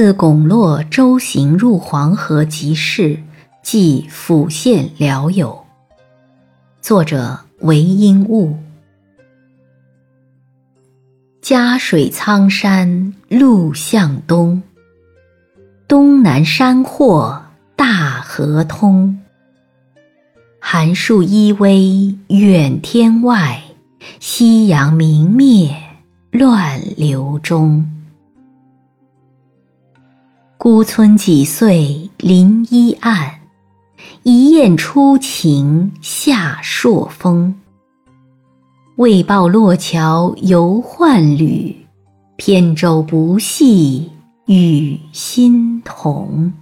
[0.00, 3.18] 自巩络舟行入黄河即事，
[3.64, 5.64] 即府县辽友。
[6.80, 8.56] 作者韦应物。
[11.42, 14.62] 嘉水苍山路向东，
[15.88, 19.18] 东南山壑大河通。
[20.60, 23.60] 寒树依偎远天外，
[24.20, 25.74] 夕阳明灭
[26.30, 27.84] 乱流中。
[30.60, 33.30] 孤村几岁林依岸，
[34.24, 37.54] 一雁初晴夏朔风。
[38.96, 41.86] 为报洛桥游宦旅，
[42.34, 44.10] 扁舟不系
[44.46, 46.52] 与新同。